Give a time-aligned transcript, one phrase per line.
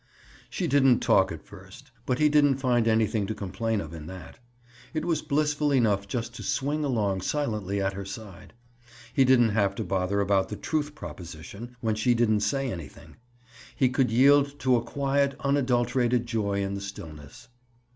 [0.49, 4.39] She didn't talk at first, but he didn't find anything to complain of in that.
[4.95, 8.53] It was blissful enough just to swing along silently at her side.
[9.13, 13.17] He didn't have to bother about the truth proposition when she didn't say anything.
[13.75, 17.47] He could yield to a quiet unadulterated joy in the stillness.